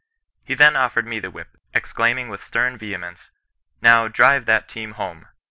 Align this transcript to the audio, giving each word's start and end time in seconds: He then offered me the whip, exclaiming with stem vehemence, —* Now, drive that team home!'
He 0.43 0.55
then 0.55 0.75
offered 0.75 1.05
me 1.05 1.19
the 1.19 1.29
whip, 1.29 1.57
exclaiming 1.75 2.27
with 2.29 2.41
stem 2.41 2.75
vehemence, 2.75 3.29
—* 3.69 3.81
Now, 3.83 4.07
drive 4.07 4.45
that 4.45 4.67
team 4.67 4.93
home!' 4.93 5.27